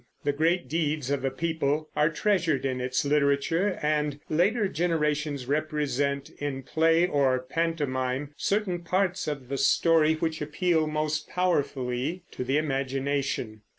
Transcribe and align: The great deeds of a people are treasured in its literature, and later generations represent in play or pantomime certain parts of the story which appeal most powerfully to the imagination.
The 0.23 0.33
great 0.33 0.67
deeds 0.67 1.11
of 1.11 1.23
a 1.23 1.29
people 1.29 1.87
are 1.95 2.09
treasured 2.09 2.65
in 2.65 2.81
its 2.81 3.05
literature, 3.05 3.77
and 3.83 4.19
later 4.29 4.67
generations 4.67 5.45
represent 5.45 6.31
in 6.39 6.63
play 6.63 7.05
or 7.05 7.37
pantomime 7.39 8.31
certain 8.35 8.79
parts 8.79 9.27
of 9.27 9.47
the 9.47 9.59
story 9.59 10.15
which 10.15 10.41
appeal 10.41 10.87
most 10.87 11.29
powerfully 11.29 12.23
to 12.31 12.43
the 12.43 12.57
imagination. 12.57 13.61